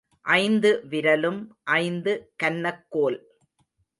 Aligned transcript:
ஐந்து 0.25 0.69
விரலும் 0.89 1.37
ஐந்து 1.77 2.13
கன்னக்கோல். 2.43 3.19